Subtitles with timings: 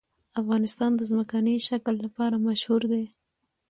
[0.41, 3.05] افغانستان د ځمکنی شکل لپاره مشهور دی.